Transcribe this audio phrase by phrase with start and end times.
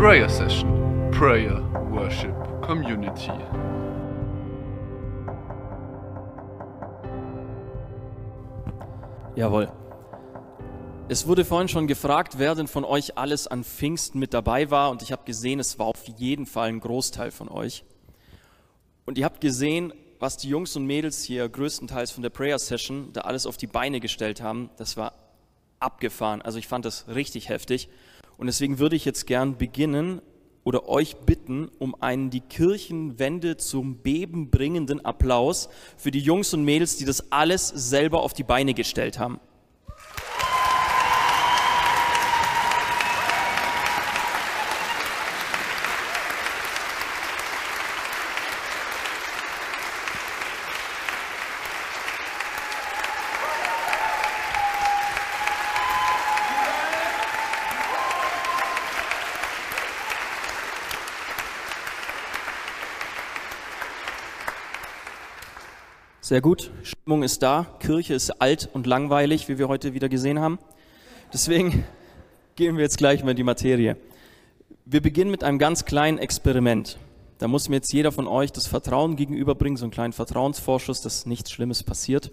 [0.00, 3.30] Prayer Session, Prayer, Worship, Community.
[9.36, 9.70] Jawohl.
[11.10, 14.90] Es wurde vorhin schon gefragt, wer denn von euch alles an Pfingsten mit dabei war.
[14.90, 17.84] Und ich habe gesehen, es war auf jeden Fall ein Großteil von euch.
[19.04, 23.12] Und ihr habt gesehen, was die Jungs und Mädels hier größtenteils von der Prayer Session
[23.12, 24.70] da alles auf die Beine gestellt haben.
[24.78, 25.12] Das war
[25.78, 26.40] abgefahren.
[26.40, 27.90] Also ich fand das richtig heftig.
[28.40, 30.22] Und deswegen würde ich jetzt gern beginnen
[30.64, 36.64] oder euch bitten um einen die Kirchenwände zum Beben bringenden Applaus für die Jungs und
[36.64, 39.40] Mädels, die das alles selber auf die Beine gestellt haben.
[66.30, 66.70] Sehr gut.
[66.84, 67.66] Stimmung ist da.
[67.80, 70.60] Kirche ist alt und langweilig, wie wir heute wieder gesehen haben.
[71.32, 71.84] Deswegen
[72.54, 73.96] gehen wir jetzt gleich mal in die Materie.
[74.84, 76.98] Wir beginnen mit einem ganz kleinen Experiment.
[77.38, 81.26] Da muss mir jetzt jeder von euch das Vertrauen gegenüberbringen, so einen kleinen Vertrauensvorschuss, dass
[81.26, 82.30] nichts Schlimmes passiert.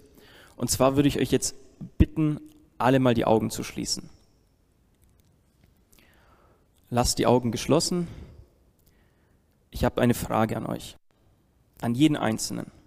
[0.54, 1.56] Und zwar würde ich euch jetzt
[1.98, 2.38] bitten,
[2.78, 4.08] alle mal die Augen zu schließen.
[6.88, 8.06] Lasst die Augen geschlossen.
[9.72, 10.96] Ich habe eine Frage an euch,
[11.80, 12.77] an jeden Einzelnen.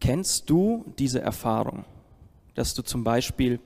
[0.00, 1.84] Kennst du diese Erfahrung,
[2.54, 3.60] dass du zum Beispiel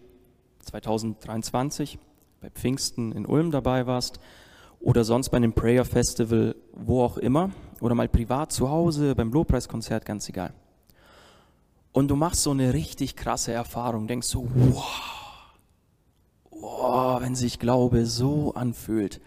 [0.64, 1.98] 2023
[2.40, 4.18] bei Pfingsten in Ulm dabei warst
[4.80, 9.32] oder sonst bei einem Prayer Festival, wo auch immer, oder mal privat zu Hause beim
[9.32, 10.52] Lobpreiskonzert, ganz egal.
[11.92, 14.84] Und du machst so eine richtig krasse Erfahrung, denkst so, wow,
[16.50, 19.20] wow, wenn sich Glaube so anfühlt.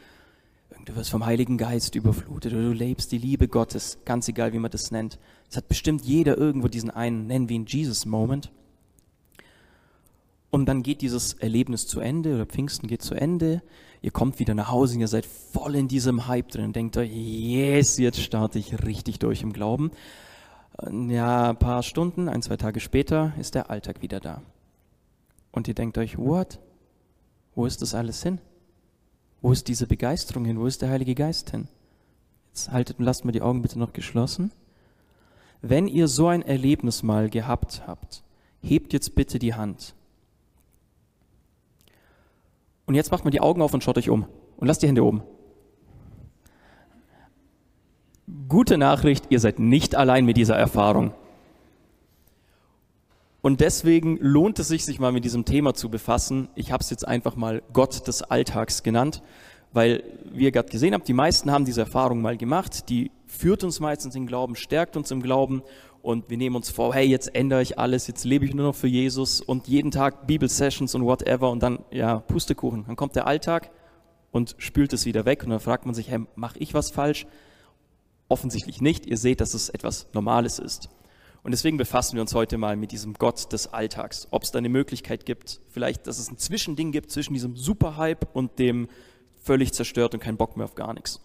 [0.85, 4.59] Du wirst vom Heiligen Geist überflutet oder du lebst die Liebe Gottes, ganz egal wie
[4.59, 5.17] man das nennt.
[5.49, 8.51] Es hat bestimmt jeder irgendwo diesen einen, nennen wir ihn Jesus-Moment.
[10.51, 13.61] Und dann geht dieses Erlebnis zu Ende oder Pfingsten geht zu Ende.
[14.01, 16.95] Ihr kommt wieder nach Hause und ihr seid voll in diesem Hype drin und denkt
[16.97, 19.91] euch, yes, jetzt starte ich richtig durch im Glauben.
[21.09, 24.43] Ja, ein paar Stunden, ein, zwei Tage später ist der Alltag wieder da.
[25.51, 26.59] Und ihr denkt euch, what?
[27.55, 28.39] Wo ist das alles hin?
[29.41, 30.59] Wo ist diese Begeisterung hin?
[30.59, 31.67] Wo ist der Heilige Geist hin?
[32.49, 34.51] Jetzt haltet und lasst mal die Augen bitte noch geschlossen.
[35.61, 38.23] Wenn ihr so ein Erlebnis mal gehabt habt,
[38.61, 39.95] hebt jetzt bitte die Hand.
[42.85, 44.25] Und jetzt macht mal die Augen auf und schaut euch um.
[44.57, 45.23] Und lasst die Hände oben.
[48.47, 51.13] Gute Nachricht, ihr seid nicht allein mit dieser Erfahrung.
[53.45, 56.49] Und deswegen lohnt es sich, sich mal mit diesem Thema zu befassen.
[56.55, 59.21] Ich habe es jetzt einfach mal Gott des Alltags genannt,
[59.71, 62.89] weil, wie ihr gerade gesehen habt, die meisten haben diese Erfahrung mal gemacht.
[62.89, 65.61] Die führt uns meistens in Glauben, stärkt uns im Glauben
[66.01, 68.75] und wir nehmen uns vor, hey, jetzt ändere ich alles, jetzt lebe ich nur noch
[68.75, 72.85] für Jesus und jeden Tag Bibelsessions und whatever und dann, ja, Pustekuchen.
[72.87, 73.69] Dann kommt der Alltag
[74.31, 77.27] und spült es wieder weg und dann fragt man sich, hey, mache ich was falsch?
[78.27, 79.05] Offensichtlich nicht.
[79.05, 80.89] Ihr seht, dass es etwas Normales ist.
[81.45, 84.27] Und deswegen befassen wir uns heute mal mit diesem Gott des Alltags.
[84.31, 88.25] Ob es da eine Möglichkeit gibt, vielleicht, dass es ein Zwischending gibt zwischen diesem Superhype
[88.33, 88.89] und dem
[89.43, 91.21] völlig zerstört und kein Bock mehr auf gar nichts.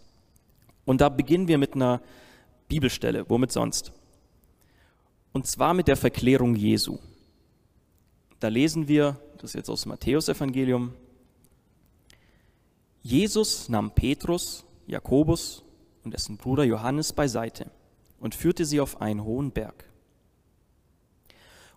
[0.85, 2.03] Und da beginnen wir mit einer
[2.69, 3.31] Bibelstelle.
[3.31, 3.93] Womit sonst?
[5.33, 6.99] Und zwar mit der Verklärung Jesu.
[8.41, 10.93] Da lesen wir, das ist jetzt aus dem Matthäusevangelium,
[13.01, 15.65] Jesus nahm Petrus, Jakobus
[16.05, 17.71] und dessen Bruder Johannes beiseite
[18.19, 19.90] und führte sie auf einen hohen Berg.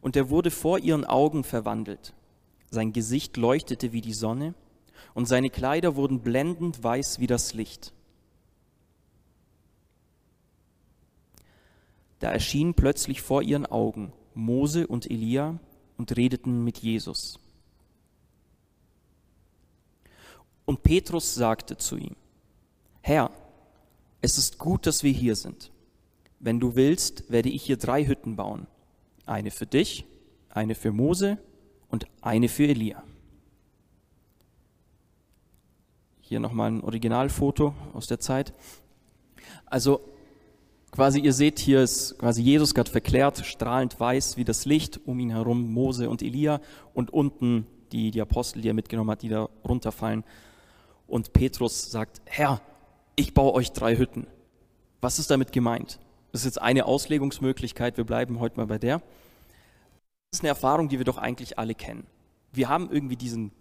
[0.03, 2.13] Und er wurde vor ihren Augen verwandelt.
[2.69, 4.53] Sein Gesicht leuchtete wie die Sonne
[5.13, 7.93] und seine Kleider wurden blendend weiß wie das Licht.
[12.19, 15.57] Da erschienen plötzlich vor ihren Augen Mose und Elia
[15.97, 17.39] und redeten mit Jesus.
[20.65, 22.17] Und Petrus sagte zu ihm,
[22.99, 23.31] Herr,
[24.19, 25.71] es ist gut, dass wir hier sind.
[26.41, 28.67] Wenn du willst, werde ich hier drei Hütten bauen.
[29.25, 30.05] Eine für dich,
[30.49, 31.37] eine für Mose
[31.89, 33.03] und eine für Elia.
[36.21, 38.53] Hier nochmal ein Originalfoto aus der Zeit.
[39.65, 40.01] Also
[40.91, 45.19] quasi, ihr seht hier ist quasi Jesus Gott verklärt, strahlend weiß wie das Licht, um
[45.19, 46.61] ihn herum Mose und Elia
[46.93, 50.23] und unten die, die Apostel, die er mitgenommen hat, die da runterfallen.
[51.07, 52.61] Und Petrus sagt, Herr,
[53.15, 54.27] ich baue euch drei Hütten.
[55.01, 55.99] Was ist damit gemeint?
[56.33, 58.97] Das ist jetzt eine Auslegungsmöglichkeit, wir bleiben heute mal bei der.
[58.97, 62.07] Das ist eine Erfahrung, die wir doch eigentlich alle kennen.
[62.51, 63.51] Wir haben irgendwie diesen,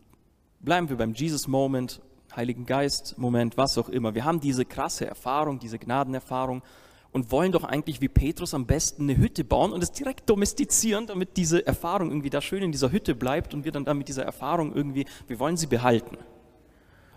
[0.59, 2.01] bleiben wir beim Jesus-Moment,
[2.35, 4.15] Heiligen Geist, Moment, was auch immer.
[4.15, 6.63] Wir haben diese krasse Erfahrung, diese Gnadenerfahrung
[7.11, 11.07] und wollen doch eigentlich wie Petrus am besten eine Hütte bauen und es direkt domestizieren,
[11.07, 14.25] damit diese Erfahrung irgendwie da schön in dieser Hütte bleibt und wir dann damit dieser
[14.25, 16.17] Erfahrung irgendwie, wir wollen sie behalten.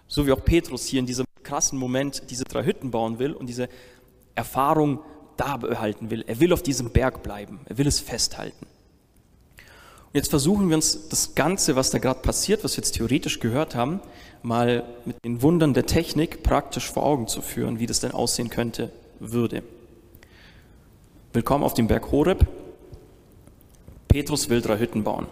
[0.10, 3.48] So wie auch Petrus hier in diesem krassen Moment diese drei Hütten bauen will und
[3.48, 3.70] diese
[4.36, 5.00] Erfahrung
[5.38, 6.24] da behalten will.
[6.28, 8.66] Er will auf diesem Berg bleiben, er will es festhalten.
[10.16, 13.40] Und jetzt versuchen wir uns das Ganze, was da gerade passiert, was wir jetzt theoretisch
[13.40, 14.00] gehört haben,
[14.44, 18.50] mal mit den Wundern der Technik praktisch vor Augen zu führen, wie das denn aussehen
[18.50, 19.64] könnte, würde.
[21.34, 22.48] Willkommen auf dem Berg Horeb.
[24.08, 25.28] Petrus will drei Hütten bauen.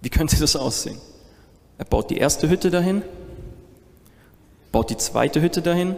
[0.00, 0.98] Wie könnte das aussehen?
[1.78, 3.02] Er baut die erste Hütte dahin,
[4.70, 5.96] baut die zweite Hütte dahin,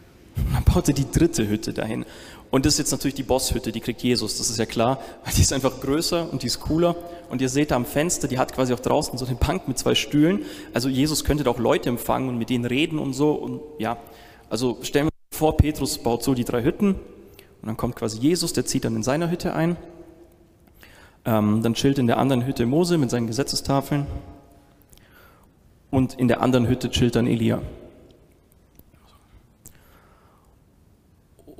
[0.52, 2.04] dann baut er die dritte Hütte dahin.
[2.50, 5.32] Und das ist jetzt natürlich die Bosshütte, die kriegt Jesus, das ist ja klar, weil
[5.36, 6.96] die ist einfach größer und die ist cooler.
[7.28, 9.78] Und ihr seht da am Fenster, die hat quasi auch draußen so eine Bank mit
[9.78, 10.44] zwei Stühlen.
[10.74, 13.32] Also Jesus könnte da auch Leute empfangen und mit denen reden und so.
[13.32, 13.98] Und ja,
[14.48, 16.96] also stellen wir uns vor, Petrus baut so die drei Hütten
[17.62, 19.76] und dann kommt quasi Jesus, der zieht dann in seiner Hütte ein.
[21.26, 24.06] Ähm, dann chillt in der anderen Hütte Mose mit seinen Gesetzestafeln.
[25.90, 27.60] Und in der anderen Hütte chillt dann Elia.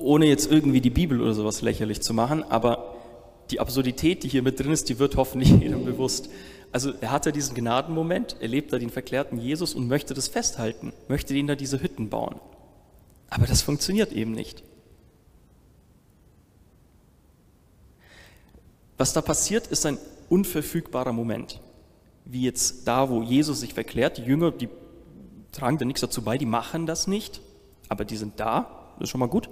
[0.01, 2.95] Ohne jetzt irgendwie die Bibel oder sowas lächerlich zu machen, aber
[3.51, 6.29] die Absurdität, die hier mit drin ist, die wird hoffentlich jedem bewusst.
[6.71, 10.93] Also er hat ja diesen Gnadenmoment, erlebt da den verklärten Jesus und möchte das festhalten,
[11.07, 12.39] möchte ihnen da diese Hütten bauen.
[13.29, 14.63] Aber das funktioniert eben nicht.
[18.97, 19.97] Was da passiert, ist ein
[20.29, 21.59] unverfügbarer Moment.
[22.25, 24.69] Wie jetzt da, wo Jesus sich verklärt, die Jünger, die
[25.51, 27.41] tragen da nichts dazu bei, die machen das nicht,
[27.89, 29.49] aber die sind da, das ist schon mal gut.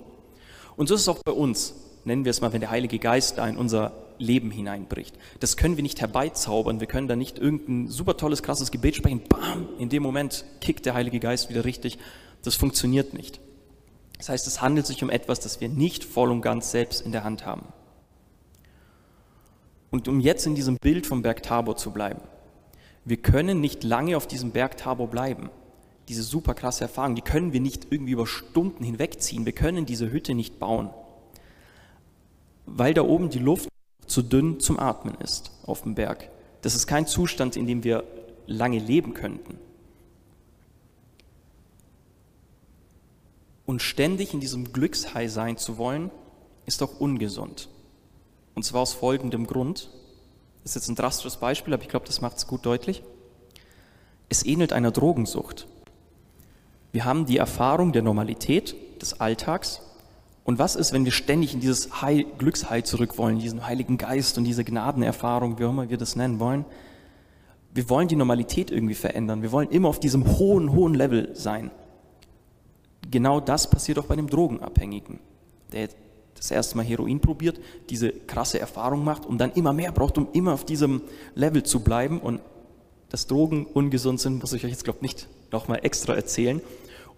[0.80, 3.38] Und so ist es auch bei uns, nennen wir es mal, wenn der Heilige Geist
[3.38, 5.14] da in unser Leben hineinbricht.
[5.42, 9.24] Das können wir nicht herbeizaubern, wir können da nicht irgendein super tolles, krasses Gebet sprechen,
[9.28, 12.00] bam, in dem Moment kickt der Heilige Geist wieder richtig.
[12.44, 13.42] Das funktioniert nicht.
[14.20, 17.12] Das heißt, es handelt sich um etwas, das wir nicht voll und ganz selbst in
[17.12, 17.66] der Hand haben.
[19.92, 22.22] Und um jetzt in diesem Bild vom Berg Tabor zu bleiben,
[23.04, 25.50] wir können nicht lange auf diesem Berg Tabor bleiben
[26.09, 29.45] diese super krasse Erfahrung, die können wir nicht irgendwie über Stunden hinwegziehen.
[29.45, 30.89] Wir können diese Hütte nicht bauen,
[32.65, 33.69] weil da oben die Luft
[34.07, 36.29] zu dünn zum Atmen ist auf dem Berg.
[36.61, 38.03] Das ist kein Zustand, in dem wir
[38.47, 39.59] lange leben könnten.
[43.67, 46.09] Und ständig in diesem Glückshai sein zu wollen,
[46.65, 47.69] ist auch ungesund.
[48.56, 49.91] Und zwar aus folgendem Grund.
[50.63, 53.03] Das ist jetzt ein drastisches Beispiel, aber ich glaube, das macht es gut deutlich.
[54.27, 55.67] Es ähnelt einer Drogensucht.
[56.91, 59.81] Wir haben die Erfahrung der Normalität, des Alltags.
[60.44, 64.38] Und was ist, wenn wir ständig in dieses Heil, Glücksheil zurück wollen, diesen Heiligen Geist
[64.38, 66.65] und diese Gnadenerfahrung, wie auch immer wir das nennen wollen?
[67.74, 69.41] Wir wollen die Normalität irgendwie verändern.
[69.41, 71.69] Wir wollen immer auf diesem hohen, hohen Level sein.
[73.12, 75.19] Genau das passiert auch bei dem Drogenabhängigen,
[75.71, 75.89] der
[76.35, 77.59] das erste Mal Heroin probiert,
[77.89, 81.01] diese krasse Erfahrung macht und dann immer mehr braucht, um immer auf diesem
[81.35, 82.19] Level zu bleiben.
[82.19, 82.42] Und
[83.09, 86.61] dass Drogen ungesund sind, muss ich euch jetzt, glaube ich, nicht nochmal extra erzählen.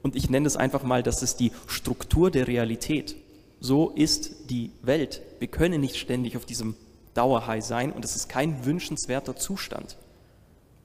[0.02, 3.16] Und ich nenne es einfach mal, das ist die Struktur der Realität.
[3.60, 5.22] So ist die Welt.
[5.40, 6.76] Wir können nicht ständig auf diesem
[7.14, 9.98] Dauerhigh sein und es ist kein wünschenswerter Zustand,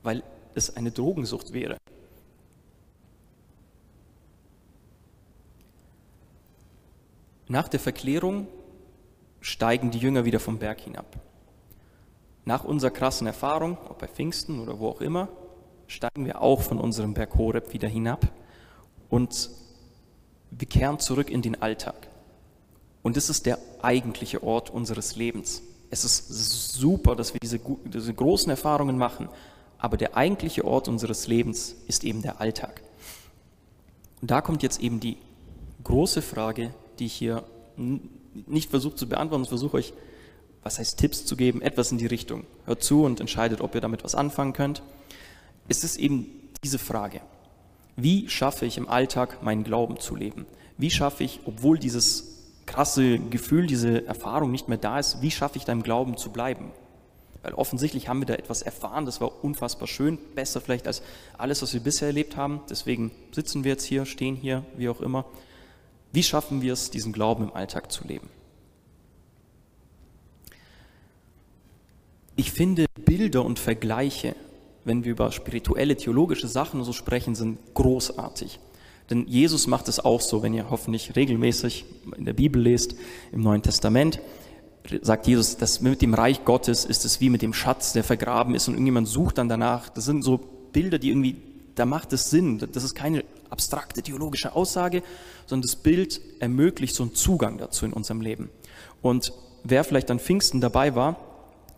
[0.02, 0.22] weil
[0.54, 1.78] es eine Drogensucht wäre.
[7.48, 8.48] Nach der Verklärung
[9.40, 11.06] steigen die Jünger wieder vom Berg hinab.
[12.46, 15.28] Nach unserer krassen Erfahrung, ob bei Pfingsten oder wo auch immer,
[15.88, 18.28] steigen wir auch von unserem Berg Horeb wieder hinab
[19.10, 19.50] und
[20.52, 22.08] wir kehren zurück in den Alltag.
[23.02, 25.60] Und das ist der eigentliche Ort unseres Lebens.
[25.90, 29.28] Es ist super, dass wir diese, diese großen Erfahrungen machen,
[29.78, 32.80] aber der eigentliche Ort unseres Lebens ist eben der Alltag.
[34.20, 35.16] Und da kommt jetzt eben die
[35.82, 37.42] große Frage, die ich hier
[37.76, 39.92] nicht versuche zu beantworten, ich versuche euch,
[40.66, 42.44] was heißt Tipps zu geben, etwas in die Richtung.
[42.64, 44.82] Hört zu und entscheidet, ob ihr damit was anfangen könnt
[45.68, 46.26] ist es eben
[46.62, 47.20] diese Frage.
[47.96, 50.46] Wie schaffe ich im Alltag meinen Glauben zu leben?
[50.76, 55.58] Wie schaffe ich, obwohl dieses krasse Gefühl, diese Erfahrung nicht mehr da ist, wie schaffe
[55.58, 56.72] ich da im Glauben zu bleiben?
[57.42, 61.02] Weil offensichtlich haben wir da etwas erfahren, das war unfassbar schön, besser vielleicht als
[61.38, 62.60] alles, was wir bisher erlebt haben.
[62.68, 65.24] Deswegen sitzen wir jetzt hier, stehen hier, wie auch immer.
[66.12, 68.28] Wie schaffen wir es, diesen Glauben im Alltag zu leben?
[72.36, 74.36] Ich finde Bilder und Vergleiche
[74.86, 78.60] wenn wir über spirituelle, theologische Sachen so sprechen, sind großartig.
[79.10, 81.84] Denn Jesus macht es auch so, wenn ihr hoffentlich regelmäßig
[82.16, 82.94] in der Bibel lest,
[83.32, 84.20] im Neuen Testament,
[85.02, 88.54] sagt Jesus, dass mit dem Reich Gottes ist es wie mit dem Schatz, der vergraben
[88.54, 89.88] ist und irgendjemand sucht dann danach.
[89.88, 90.38] Das sind so
[90.72, 91.36] Bilder, die irgendwie
[91.74, 92.58] da macht es Sinn.
[92.72, 95.02] Das ist keine abstrakte theologische Aussage,
[95.46, 98.50] sondern das Bild ermöglicht so einen Zugang dazu in unserem Leben.
[99.02, 99.32] Und
[99.64, 101.25] wer vielleicht an Pfingsten dabei war,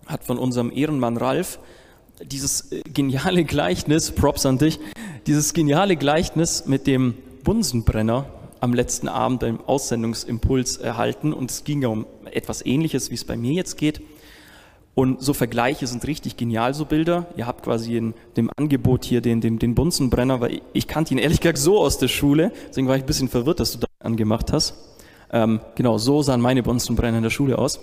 [0.08, 1.60] hat von unserem Ehrenmann Ralf
[2.22, 4.80] dieses äh, geniale Gleichnis, Props an dich,
[5.26, 8.26] dieses geniale Gleichnis mit dem Bunsenbrenner
[8.60, 11.32] am letzten Abend beim Aussendungsimpuls erhalten.
[11.32, 14.00] Und es ging ja um etwas Ähnliches, wie es bei mir jetzt geht.
[14.94, 17.26] Und so Vergleiche sind richtig genial, so Bilder.
[17.36, 21.18] Ihr habt quasi in dem Angebot hier den, den, den Bunsenbrenner, weil ich kannte ihn
[21.18, 23.86] ehrlich gesagt so aus der Schule, deswegen war ich ein bisschen verwirrt, dass du da
[24.00, 24.74] angemacht hast.
[25.30, 27.78] Ähm, genau, so sahen meine Bunsenbrenner in der Schule aus.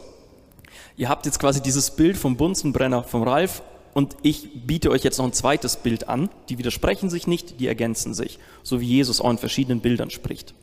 [0.98, 3.62] Ihr habt jetzt quasi dieses Bild vom Bunsenbrenner vom Ralf
[3.94, 6.30] und ich biete euch jetzt noch ein zweites Bild an.
[6.48, 10.54] Die widersprechen sich nicht, die ergänzen sich, so wie Jesus auch in verschiedenen Bildern spricht.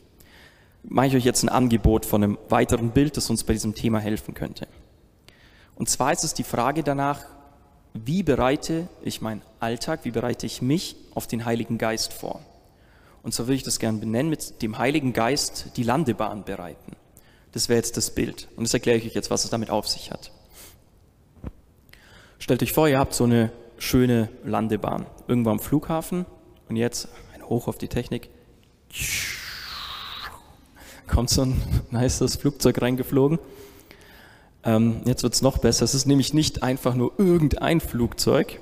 [0.85, 3.99] Mache ich euch jetzt ein Angebot von einem weiteren Bild, das uns bei diesem Thema
[4.01, 4.67] helfen könnte.
[5.77, 7.21] Und zwar ist es die Frage danach,
[7.95, 12.41] wie bereite ich meinen Alltag, wie bereite ich mich auf den Heiligen Geist vor?
[13.23, 16.97] Und so würde ich das gerne benennen, mit dem Heiligen Geist die Landebahn bereiten.
[17.53, 18.49] Das wäre jetzt das Bild.
[18.57, 20.33] Und das erkläre ich euch jetzt, was es damit auf sich hat.
[22.39, 26.27] Stellt euch vor, ihr habt so eine schöne Landebahn irgendwo am Flughafen
[26.69, 28.31] und jetzt ein Hoch auf die Technik.
[31.07, 33.39] Kommt so ein nices Flugzeug reingeflogen
[34.65, 35.85] ähm, jetzt wird es noch besser.
[35.85, 38.61] Es ist nämlich nicht einfach nur irgendein Flugzeug.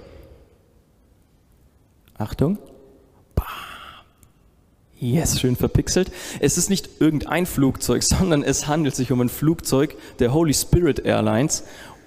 [2.17, 2.59] Achtung.
[5.01, 6.13] Yes, schön verpixelt.
[6.41, 11.01] Es ist nicht irgendein Flugzeug, sondern es handelt sich um ein Flugzeug der Holy Spirit
[11.01, 11.65] Airlines.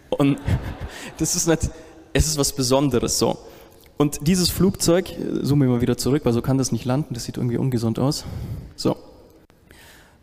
[0.09, 0.37] Und
[1.17, 1.71] das ist nicht,
[2.13, 3.39] es ist was Besonderes so.
[3.97, 7.23] Und dieses Flugzeug, zoome ich mal wieder zurück, weil so kann das nicht landen, das
[7.23, 8.25] sieht irgendwie ungesund aus.
[8.75, 8.95] So.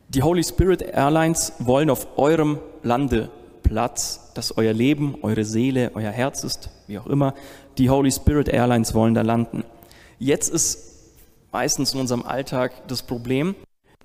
[0.09, 3.31] Die Holy Spirit Airlines wollen auf eurem Lande
[3.63, 7.35] Platz, dass euer Leben, eure Seele, euer Herz ist, wie auch immer.
[7.79, 9.65] Die Holy Spirit Airlines wollen da landen.
[10.19, 10.91] Jetzt ist
[11.53, 13.55] meistens in unserem Alltag das Problem,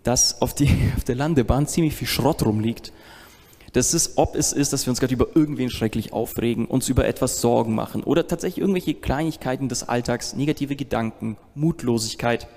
[0.04, 2.92] dass auf, die, auf der Landebahn ziemlich viel Schrott rumliegt.
[3.74, 7.06] Das ist, ob es ist, dass wir uns gerade über irgendwen schrecklich aufregen, uns über
[7.06, 12.48] etwas Sorgen machen oder tatsächlich irgendwelche Kleinigkeiten des Alltags, negative Gedanken, Mutlosigkeit,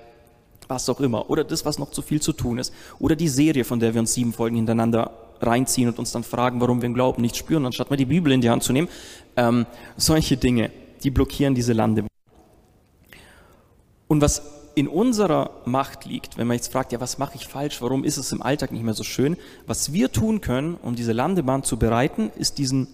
[0.68, 1.28] was auch immer.
[1.28, 2.73] Oder das, was noch zu viel zu tun ist.
[3.00, 6.61] Oder die Serie, von der wir uns sieben Folgen hintereinander reinziehen und uns dann fragen,
[6.61, 8.88] warum wir im Glauben nicht spüren, anstatt mal die Bibel in die Hand zu nehmen.
[9.37, 9.66] Ähm,
[9.97, 10.71] solche Dinge,
[11.02, 12.04] die blockieren diese Lande.
[14.07, 17.82] Und was in unserer Macht liegt, wenn man jetzt fragt, ja, was mache ich falsch,
[17.82, 21.12] warum ist es im Alltag nicht mehr so schön, was wir tun können, um diese
[21.12, 22.87] Landebahn zu bereiten, ist diesen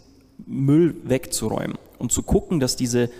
[0.46, 3.10] Müll wegzuräumen und zu gucken, dass diese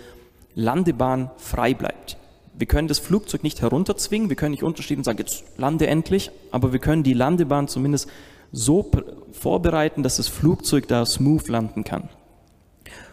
[0.55, 2.17] Landebahn frei bleibt.
[2.57, 6.31] Wir können das Flugzeug nicht herunterzwingen, wir können nicht unterstehen und sagen, jetzt lande endlich,
[6.51, 8.09] aber wir können die Landebahn zumindest
[8.51, 8.89] so
[9.31, 12.09] vorbereiten, dass das Flugzeug da smooth landen kann.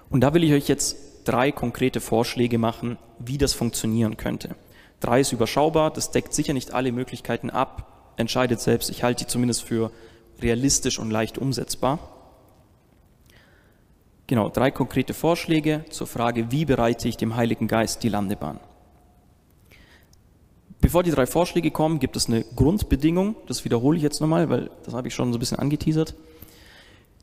[0.09, 4.54] Und da will ich euch jetzt drei konkrete Vorschläge machen, wie das funktionieren könnte.
[5.02, 8.88] Drei ist überschaubar, das deckt sicher nicht alle Möglichkeiten ab, entscheidet selbst.
[8.88, 9.90] Ich halte die zumindest für
[10.40, 11.99] realistisch und leicht umsetzbar.
[14.28, 18.61] Genau, drei konkrete Vorschläge zur Frage, wie bereite ich dem Heiligen Geist die Landebahn.
[20.80, 23.35] Bevor die drei Vorschläge kommen, gibt es eine Grundbedingung.
[23.49, 26.14] Das wiederhole ich jetzt nochmal, weil das habe ich schon so ein bisschen angeteasert.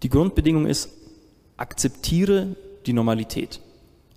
[0.03, 0.89] Die Grundbedingung ist,
[1.55, 3.61] akzeptiere die Normalität.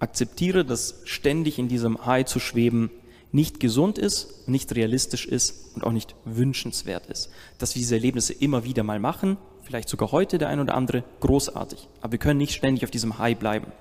[0.01, 2.91] Akzeptiere, dass ständig in diesem High zu schweben
[3.33, 7.31] nicht gesund ist, nicht realistisch ist und auch nicht wünschenswert ist.
[7.59, 11.03] Dass wir diese Erlebnisse immer wieder mal machen, vielleicht sogar heute der ein oder andere,
[11.21, 11.89] großartig.
[12.03, 13.73] Aber wir können nicht ständig auf diesem High bleiben.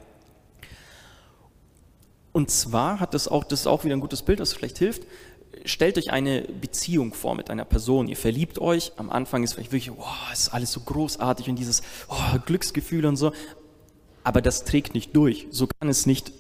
[2.31, 5.03] Und zwar hat das auch, das ist auch wieder ein gutes Bild, das vielleicht hilft,
[5.65, 8.07] stellt euch eine Beziehung vor mit einer Person.
[8.07, 8.93] Ihr verliebt euch.
[8.95, 13.17] Am Anfang ist vielleicht wirklich, wow, ist alles so großartig und dieses oh, Glücksgefühl und
[13.17, 13.33] so.
[14.23, 15.47] Aber das trägt nicht durch.
[15.51, 16.31] So kann es nicht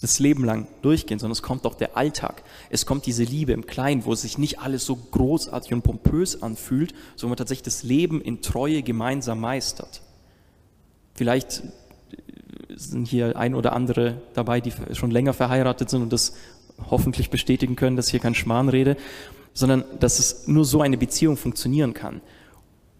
[0.00, 2.42] das Leben lang durchgehen, sondern es kommt auch der Alltag.
[2.70, 6.94] Es kommt diese Liebe im Kleinen, wo sich nicht alles so großartig und pompös anfühlt,
[7.16, 10.02] sondern man tatsächlich das Leben in Treue gemeinsam meistert.
[11.14, 11.62] Vielleicht
[12.74, 16.34] sind hier ein oder andere dabei, die schon länger verheiratet sind und das
[16.90, 18.96] hoffentlich bestätigen können, dass hier kein Schmarrn rede,
[19.52, 22.20] sondern dass es nur so eine Beziehung funktionieren kann.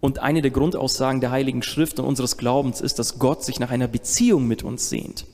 [0.01, 3.71] Und eine der Grundaussagen der Heiligen Schrift und unseres Glaubens ist, dass Gott sich nach
[3.71, 5.25] einer Beziehung mit uns sehnt.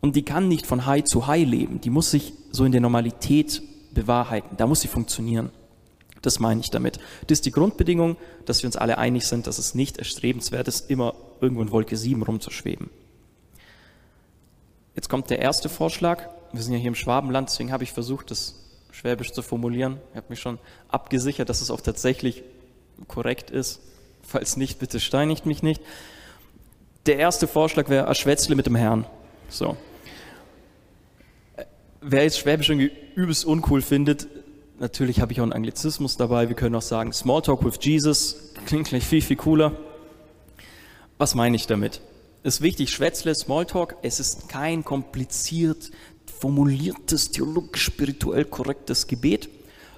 [0.00, 1.80] Und die kann nicht von High zu High leben.
[1.80, 3.62] Die muss sich so in der Normalität
[3.92, 4.56] bewahrheiten.
[4.56, 5.50] Da muss sie funktionieren.
[6.22, 6.98] Das meine ich damit.
[7.26, 10.90] Das ist die Grundbedingung, dass wir uns alle einig sind, dass es nicht erstrebenswert ist,
[10.90, 12.90] immer irgendwo in Wolke 7 rumzuschweben.
[14.94, 18.30] Jetzt kommt der erste Vorschlag wir sind ja hier im Schwabenland, deswegen habe ich versucht,
[18.30, 18.54] das
[18.90, 19.98] Schwäbisch zu formulieren.
[20.12, 22.42] Ich habe mich schon abgesichert, dass es auch tatsächlich
[23.08, 23.80] korrekt ist.
[24.22, 25.82] Falls nicht, bitte steinigt mich nicht.
[27.04, 29.06] Der erste Vorschlag wäre Schwätzle mit dem Herrn.
[29.48, 29.76] So.
[32.08, 34.28] Wer jetzt Schwäbisch irgendwie übelst uncool findet,
[34.78, 36.48] natürlich habe ich auch einen Anglizismus dabei.
[36.48, 38.52] Wir können auch sagen Smalltalk with Jesus.
[38.64, 39.72] Klingt gleich viel, viel cooler.
[41.18, 42.00] Was meine ich damit?
[42.42, 45.90] Ist wichtig, Schwätzle, Smalltalk, es ist kein kompliziert
[46.38, 49.48] formuliertes, theologisch, spirituell korrektes Gebet,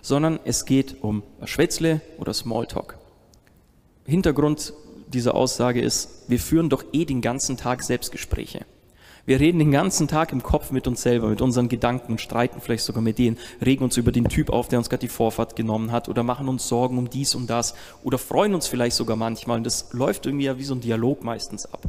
[0.01, 2.97] sondern es geht um Schwätzle oder Smalltalk.
[4.07, 4.73] Hintergrund
[5.09, 8.65] dieser Aussage ist, wir führen doch eh den ganzen Tag Selbstgespräche.
[9.29, 12.63] Wir reden den ganzen Tag im Kopf mit uns selber, mit unseren Gedanken und streiten
[12.63, 15.55] vielleicht sogar mit denen, regen uns über den Typ auf, der uns gerade die Vorfahrt
[15.55, 19.17] genommen hat oder machen uns Sorgen um dies und das oder freuen uns vielleicht sogar
[19.17, 21.83] manchmal und das läuft irgendwie ja wie so ein Dialog meistens ab.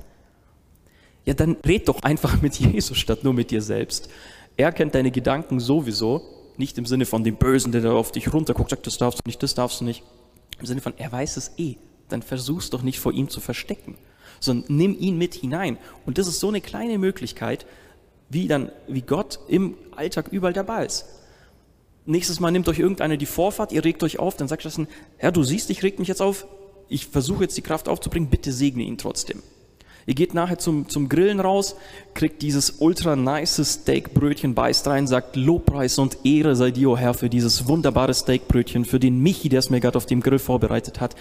[1.24, 4.10] Ja, dann red doch einfach mit Jesus statt nur mit dir selbst.
[4.58, 6.24] Er kennt deine Gedanken sowieso,
[6.58, 9.30] nicht im Sinne von dem Bösen, der da auf dich runterguckt, sagt, das darfst du
[9.30, 10.04] nicht, das darfst du nicht.
[10.60, 11.78] Im Sinne von, er weiß es eh.
[12.10, 13.96] Dann versuch's doch nicht vor ihm zu verstecken
[14.40, 15.78] sondern nimm ihn mit hinein.
[16.06, 17.66] Und das ist so eine kleine Möglichkeit,
[18.30, 21.06] wie dann, wie Gott im Alltag überall dabei ist.
[22.06, 24.80] Nächstes Mal nimmt euch irgendeiner die Vorfahrt, ihr regt euch auf, dann sagt das,
[25.18, 26.48] Herr, du siehst, ich reg mich jetzt auf,
[26.88, 29.44] ich versuche jetzt die Kraft aufzubringen, bitte segne ihn trotzdem.
[30.06, 31.76] Ihr geht nachher zum, zum Grillen raus,
[32.16, 37.14] kriegt dieses ultra nice Steakbrötchen, beißt rein, sagt Lobpreis und Ehre sei dir, oh Herr,
[37.14, 41.00] für dieses wunderbare Steakbrötchen, für den Michi, der es mir gerade auf dem Grill vorbereitet
[41.00, 41.16] hat.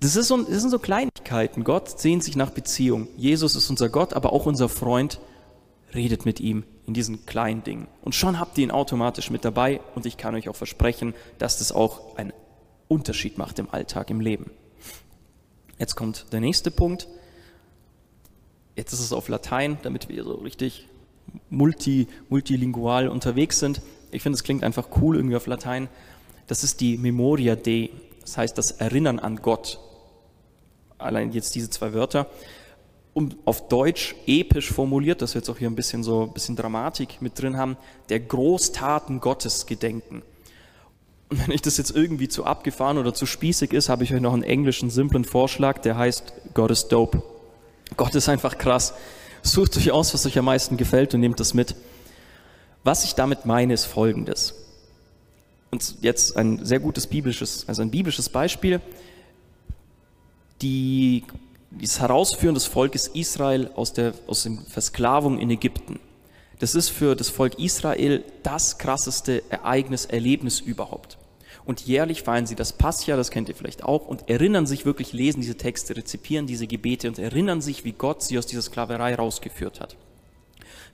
[0.00, 1.64] Das, ist so, das sind so Kleinigkeiten.
[1.64, 3.08] Gott sehnt sich nach Beziehung.
[3.16, 5.20] Jesus ist unser Gott, aber auch unser Freund.
[5.94, 7.88] Redet mit ihm in diesen kleinen Dingen.
[8.02, 9.80] Und schon habt ihr ihn automatisch mit dabei.
[9.94, 12.32] Und ich kann euch auch versprechen, dass das auch einen
[12.88, 14.50] Unterschied macht im Alltag, im Leben.
[15.78, 17.08] Jetzt kommt der nächste Punkt.
[18.76, 20.88] Jetzt ist es auf Latein, damit wir so richtig
[21.50, 23.82] multi, multilingual unterwegs sind.
[24.10, 25.88] Ich finde, es klingt einfach cool irgendwie auf Latein.
[26.46, 27.90] Das ist die Memoria Dei.
[28.20, 29.80] Das heißt, das Erinnern an Gott
[30.98, 32.26] allein jetzt diese zwei Wörter,
[33.14, 36.56] um auf Deutsch episch formuliert, dass wir jetzt auch hier ein bisschen so ein bisschen
[36.56, 37.76] Dramatik mit drin haben,
[38.10, 40.22] der Großtaten Gottes gedenken.
[41.28, 44.20] Und wenn ich das jetzt irgendwie zu abgefahren oder zu spießig ist, habe ich euch
[44.20, 47.22] noch einen englischen simplen Vorschlag, der heißt God is dope.
[47.96, 48.94] Gott ist einfach krass.
[49.42, 51.74] Sucht euch aus, was euch am meisten gefällt und nehmt das mit.
[52.84, 54.54] Was ich damit meine, ist folgendes.
[55.70, 58.80] Und jetzt ein sehr gutes biblisches, also ein biblisches Beispiel
[60.62, 61.24] die,
[61.70, 66.00] das Herausführen des Volkes Israel aus der, aus der Versklavung in Ägypten.
[66.58, 71.18] Das ist für das Volk Israel das krasseste Ereignis, Erlebnis überhaupt.
[71.64, 75.12] Und jährlich feiern sie das Pascha, das kennt ihr vielleicht auch, und erinnern sich wirklich,
[75.12, 79.14] lesen diese Texte, rezipieren diese Gebete und erinnern sich, wie Gott sie aus dieser Sklaverei
[79.14, 79.96] rausgeführt hat.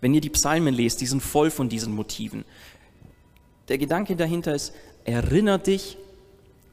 [0.00, 2.44] Wenn ihr die Psalmen lest, die sind voll von diesen Motiven.
[3.68, 4.74] Der Gedanke dahinter ist,
[5.05, 5.96] erinnere dich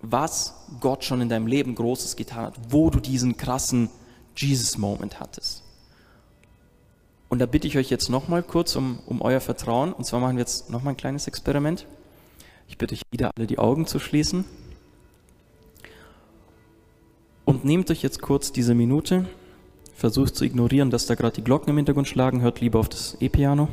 [0.01, 3.89] was Gott schon in deinem Leben Großes getan hat, wo du diesen krassen
[4.35, 5.63] Jesus-Moment hattest.
[7.29, 9.93] Und da bitte ich euch jetzt nochmal kurz um, um euer Vertrauen.
[9.93, 11.85] Und zwar machen wir jetzt nochmal ein kleines Experiment.
[12.67, 14.43] Ich bitte euch wieder alle die Augen zu schließen.
[17.45, 19.25] Und nehmt euch jetzt kurz diese Minute,
[19.93, 23.17] versucht zu ignorieren, dass da gerade die Glocken im Hintergrund schlagen, hört lieber auf das
[23.19, 23.69] E-Piano.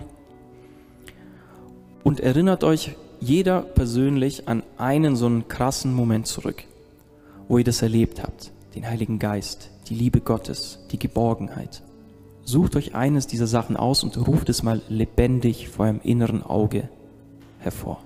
[2.05, 6.65] Und erinnert euch jeder persönlich an einen so einen krassen Moment zurück,
[7.49, 8.53] wo ihr das erlebt habt.
[8.75, 11.83] Den Heiligen Geist, die Liebe Gottes, die Geborgenheit.
[12.45, 16.89] Sucht euch eines dieser Sachen aus und ruft es mal lebendig vor eurem inneren Auge
[17.59, 18.01] hervor.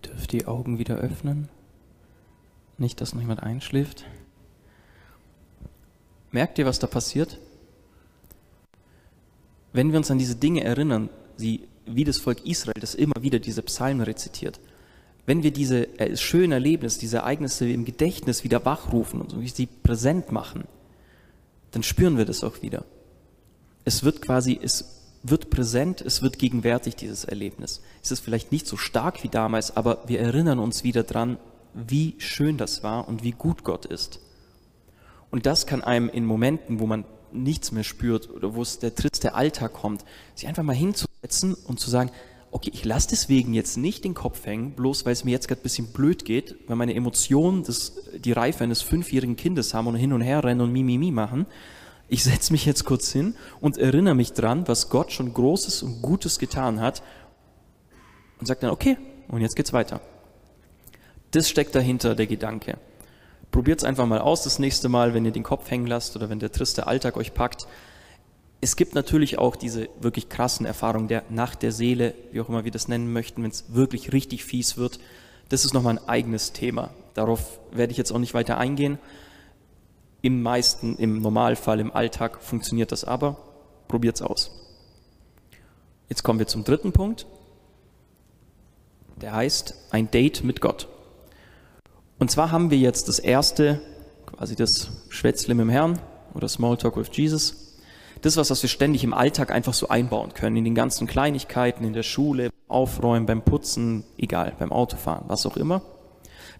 [0.00, 1.48] Dürft die Augen wieder öffnen.
[2.78, 4.04] Nicht, dass noch jemand einschläft.
[6.30, 7.38] Merkt ihr, was da passiert?
[9.72, 13.38] wenn wir uns an diese Dinge erinnern, sie, wie das Volk Israel, das immer wieder
[13.38, 14.60] diese Psalmen rezitiert,
[15.26, 20.32] wenn wir diese äh, schönen Erlebnisse, diese Ereignisse im Gedächtnis wieder wachrufen und sie präsent
[20.32, 20.64] machen,
[21.70, 22.84] dann spüren wir das auch wieder.
[23.84, 27.82] Es wird quasi, es wird präsent, es wird gegenwärtig, dieses Erlebnis.
[28.02, 31.38] Es ist vielleicht nicht so stark wie damals, aber wir erinnern uns wieder dran,
[31.74, 34.20] wie schön das war und wie gut Gott ist.
[35.30, 38.94] Und das kann einem in Momenten, wo man nichts mehr spürt oder wo es der
[38.94, 40.04] triste Alltag kommt,
[40.34, 42.10] sich einfach mal hinzusetzen und zu sagen,
[42.50, 45.60] okay, ich lasse deswegen jetzt nicht den Kopf hängen, bloß weil es mir jetzt gerade
[45.60, 49.94] ein bisschen blöd geht, weil meine Emotionen das, die Reife eines fünfjährigen Kindes haben und
[49.94, 51.46] hin und her rennen und Mimimi machen.
[52.12, 56.02] Ich setze mich jetzt kurz hin und erinnere mich dran, was Gott schon Großes und
[56.02, 57.04] Gutes getan hat
[58.40, 58.96] und sage dann, okay,
[59.28, 60.00] und jetzt geht's weiter.
[61.30, 62.78] Das steckt dahinter, der Gedanke.
[63.52, 66.28] Probiert es einfach mal aus das nächste Mal, wenn ihr den Kopf hängen lasst oder
[66.28, 67.68] wenn der triste Alltag euch packt.
[68.60, 72.64] Es gibt natürlich auch diese wirklich krassen Erfahrungen der Nacht der Seele, wie auch immer
[72.64, 74.98] wir das nennen möchten, wenn es wirklich richtig fies wird.
[75.48, 76.90] Das ist nochmal ein eigenes Thema.
[77.14, 78.98] Darauf werde ich jetzt auch nicht weiter eingehen.
[80.22, 83.36] Im meisten, im Normalfall, im Alltag funktioniert das aber.
[83.88, 84.50] Probiert es aus.
[86.08, 87.26] Jetzt kommen wir zum dritten Punkt.
[89.20, 90.88] Der heißt ein Date mit Gott.
[92.18, 93.80] Und zwar haben wir jetzt das erste,
[94.26, 95.98] quasi das Schwätzle mit dem Herrn
[96.34, 97.78] oder Smalltalk with Jesus.
[98.20, 101.84] Das was, was wir ständig im Alltag einfach so einbauen können, in den ganzen Kleinigkeiten,
[101.84, 105.80] in der Schule, Aufräumen, beim Putzen, egal, beim Autofahren, was auch immer.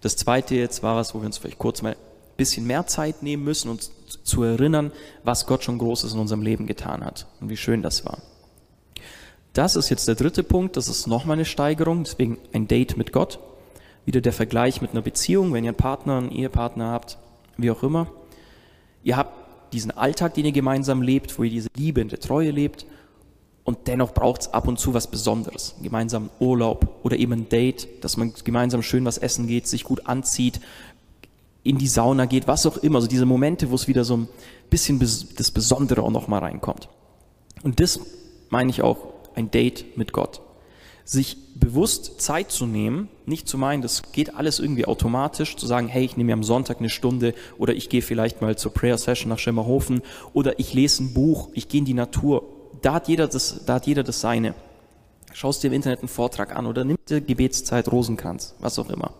[0.01, 1.95] Das zweite jetzt war was, wo wir uns vielleicht kurz mal
[2.41, 3.91] bisschen mehr Zeit nehmen müssen, uns
[4.23, 4.91] zu erinnern,
[5.23, 8.17] was Gott schon Großes in unserem Leben getan hat und wie schön das war.
[9.53, 13.11] Das ist jetzt der dritte Punkt, das ist nochmal eine Steigerung, deswegen ein Date mit
[13.11, 13.39] Gott
[14.05, 17.19] wieder der Vergleich mit einer Beziehung, wenn ihr einen Partner, einen Ehepartner habt,
[17.57, 18.07] wie auch immer.
[19.03, 22.49] Ihr habt diesen Alltag, den ihr gemeinsam lebt, wo ihr diese Liebe in der Treue
[22.49, 22.87] lebt
[23.63, 25.73] und dennoch braucht es ab und zu was Besonderes.
[25.75, 29.83] Einen gemeinsamen Urlaub oder eben ein Date, dass man gemeinsam schön was essen geht, sich
[29.83, 30.59] gut anzieht,
[31.63, 32.97] in die Sauna geht, was auch immer.
[32.97, 34.27] Also diese Momente, wo es wieder so ein
[34.69, 36.89] bisschen das Besondere auch nochmal reinkommt.
[37.63, 37.99] Und das
[38.49, 38.97] meine ich auch
[39.35, 40.41] ein Date mit Gott
[41.11, 45.87] sich bewusst Zeit zu nehmen, nicht zu meinen, das geht alles irgendwie automatisch, zu sagen,
[45.87, 48.97] hey, ich nehme mir am Sonntag eine Stunde oder ich gehe vielleicht mal zur Prayer
[48.97, 50.01] Session nach Schemmerhofen
[50.33, 52.43] oder ich lese ein Buch, ich gehe in die Natur.
[52.81, 54.55] Da hat jeder das, da hat jeder das seine.
[55.33, 59.13] Schaust dir im Internet einen Vortrag an oder nimm dir Gebetszeit, Rosenkranz, was auch immer.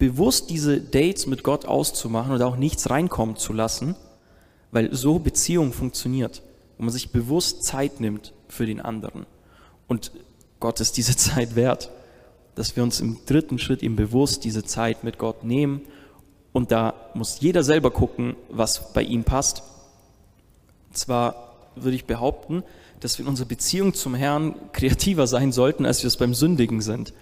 [0.00, 3.96] Bewusst diese Dates mit Gott auszumachen und auch nichts reinkommen zu lassen,
[4.72, 6.42] weil so Beziehung funktioniert,
[6.78, 9.26] wo man sich bewusst Zeit nimmt für den anderen.
[9.88, 10.10] Und
[10.58, 11.90] Gott ist diese Zeit wert,
[12.54, 15.82] dass wir uns im dritten Schritt ihm bewusst diese Zeit mit Gott nehmen.
[16.52, 19.62] Und da muss jeder selber gucken, was bei ihm passt.
[20.92, 22.64] zwar würde ich behaupten,
[23.00, 26.80] dass wir in unserer Beziehung zum Herrn kreativer sein sollten, als wir es beim Sündigen
[26.80, 27.12] sind.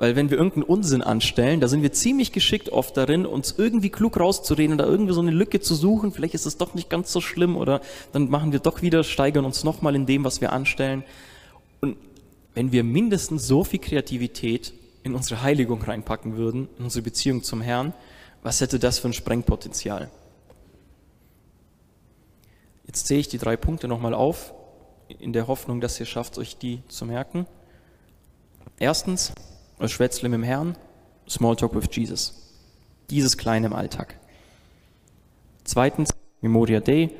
[0.00, 3.90] Weil wenn wir irgendeinen Unsinn anstellen, da sind wir ziemlich geschickt oft darin, uns irgendwie
[3.90, 6.10] klug rauszureden oder irgendwie so eine Lücke zu suchen.
[6.10, 7.82] Vielleicht ist es doch nicht ganz so schlimm oder
[8.12, 11.04] dann machen wir doch wieder, steigern uns nochmal in dem, was wir anstellen.
[11.82, 11.98] Und
[12.54, 17.60] wenn wir mindestens so viel Kreativität in unsere Heiligung reinpacken würden, in unsere Beziehung zum
[17.60, 17.92] Herrn,
[18.42, 20.08] was hätte das für ein Sprengpotenzial?
[22.86, 24.54] Jetzt zähle ich die drei Punkte nochmal auf,
[25.18, 27.46] in der Hoffnung, dass ihr schafft, euch die zu merken.
[28.78, 29.34] Erstens,
[29.80, 30.76] das Schwätzle mit dem Herrn,
[31.28, 32.34] Smalltalk with Jesus.
[33.08, 34.18] Dieses Kleine im Alltag.
[35.64, 37.10] Zweitens, Memoria Day,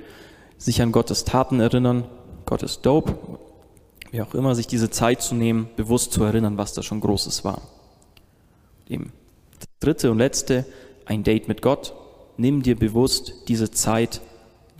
[0.59, 2.05] sich an Gottes Taten erinnern.
[2.47, 3.39] Gottes Dope,
[4.11, 7.45] wie auch immer, sich diese Zeit zu nehmen, bewusst zu erinnern, was da schon Großes
[7.45, 7.63] war.
[8.89, 9.13] Dem
[9.79, 10.67] dritte und letzte,
[11.07, 11.95] ein Date mit Gott.
[12.37, 14.21] Nimm dir bewusst diese Zeit,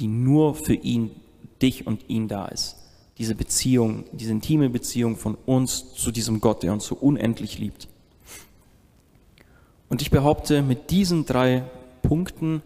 [0.01, 1.11] die nur für ihn,
[1.63, 2.80] dich und ihn da ist.
[3.21, 7.87] Diese Beziehung, diese intime Beziehung von uns zu diesem Gott, der uns so unendlich liebt.
[9.91, 11.65] Und ich behaupte, mit diesen drei
[12.03, 12.63] Punkten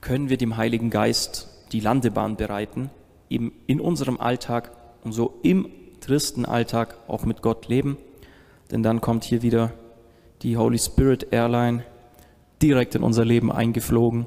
[0.00, 2.90] können wir dem Heiligen Geist die Landebahn bereiten,
[3.30, 4.72] eben in unserem Alltag
[5.04, 5.68] und so im
[6.00, 7.96] tristen Alltag auch mit Gott leben.
[8.72, 9.72] Denn dann kommt hier wieder
[10.42, 11.84] die Holy Spirit Airline
[12.60, 14.26] direkt in unser Leben eingeflogen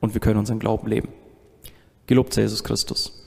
[0.00, 1.08] und wir können unseren Glauben leben.
[2.06, 3.25] Gelobt sei Jesus Christus.